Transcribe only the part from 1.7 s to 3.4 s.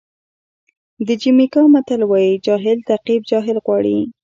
متل وایي د جاهل تعقیب